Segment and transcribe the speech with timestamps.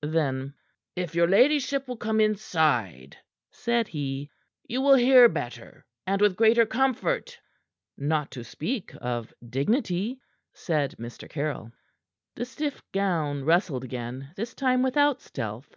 [0.00, 0.54] Then:
[0.96, 3.18] "If your ladyship will come inside,"
[3.50, 4.30] said he,
[4.66, 7.38] "you will hear better and with greater comfort."
[7.98, 10.22] "Not to speak of dignity,"
[10.54, 11.28] said Mr.
[11.28, 11.70] Caryll.
[12.34, 15.76] The stiff gown rustled again, this time without stealth.